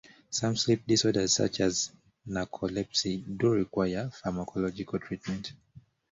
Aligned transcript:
Some 0.31 0.55
sleep 0.55 0.87
disorders 0.87 1.33
such 1.35 1.59
as 1.61 1.91
narcolepsy 2.27 3.37
do 3.37 3.51
require 3.51 4.09
pharmacological 4.11 4.99
treatment. 4.99 5.53